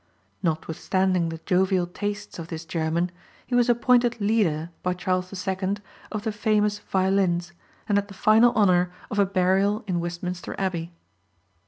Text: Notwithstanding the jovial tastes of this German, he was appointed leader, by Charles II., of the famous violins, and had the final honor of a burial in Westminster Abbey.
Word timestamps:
Notwithstanding 0.41 1.29
the 1.29 1.37
jovial 1.45 1.85
tastes 1.85 2.39
of 2.39 2.47
this 2.47 2.65
German, 2.65 3.11
he 3.45 3.53
was 3.53 3.69
appointed 3.69 4.19
leader, 4.19 4.71
by 4.81 4.95
Charles 4.95 5.31
II., 5.47 5.75
of 6.11 6.23
the 6.23 6.31
famous 6.31 6.79
violins, 6.79 7.51
and 7.87 7.99
had 7.99 8.07
the 8.07 8.15
final 8.15 8.51
honor 8.53 8.91
of 9.11 9.19
a 9.19 9.27
burial 9.27 9.83
in 9.85 9.99
Westminster 9.99 10.55
Abbey. 10.57 10.91